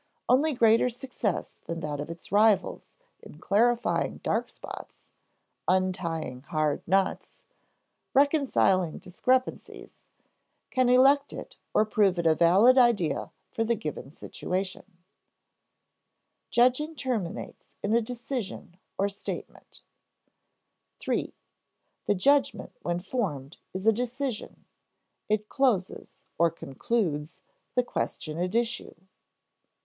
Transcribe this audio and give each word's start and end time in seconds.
Only 0.27 0.53
greater 0.55 0.89
success 0.89 1.57
than 1.67 1.81
that 1.81 1.99
of 1.99 2.09
its 2.09 2.31
rivals 2.31 2.95
in 3.21 3.37
clarifying 3.37 4.17
dark 4.23 4.49
spots, 4.49 5.07
untying 5.67 6.41
hard 6.41 6.81
knots, 6.87 7.33
reconciling 8.15 8.97
discrepancies, 8.97 10.01
can 10.71 10.89
elect 10.89 11.33
it 11.33 11.57
or 11.71 11.85
prove 11.85 12.17
it 12.17 12.25
a 12.25 12.33
valid 12.33 12.79
idea 12.79 13.31
for 13.51 13.63
the 13.63 13.75
given 13.75 14.09
situation. 14.09 14.85
[Sidenote: 14.89 14.97
Judging 16.49 16.95
terminates 16.95 17.75
in 17.83 17.93
a 17.93 18.01
decision 18.01 18.77
or 18.97 19.07
statement] 19.07 19.83
3. 20.99 21.31
The 22.05 22.15
judgment 22.15 22.75
when 22.81 22.97
formed 22.97 23.57
is 23.71 23.85
a 23.85 23.93
decision; 23.93 24.65
it 25.29 25.47
closes 25.47 26.23
(or 26.39 26.49
concludes) 26.49 27.43
the 27.75 27.83
question 27.83 28.39
at 28.39 28.55
issue. 28.55 28.95